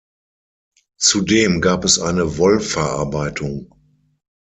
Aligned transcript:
Zudem 0.99 1.61
gab 1.61 1.85
es 1.85 1.99
eine 1.99 2.39
Wollverarbeitung. 2.39 3.71